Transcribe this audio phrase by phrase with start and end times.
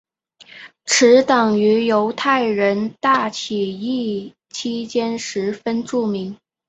[0.85, 6.35] 此党于犹太人大起义期间十分著名。